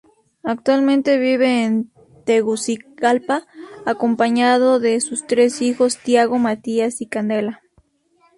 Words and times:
Actualmente 0.41 1.19
vive 1.19 1.63
en 1.63 1.91
Tegucigalpa, 2.25 3.45
acompañado 3.85 4.79
de 4.79 4.99
sus 4.99 5.27
tres 5.27 5.61
hijos, 5.61 5.99
Thiago, 5.99 6.39
Matías 6.39 7.01
y 7.01 7.05
Candela. 7.05 7.61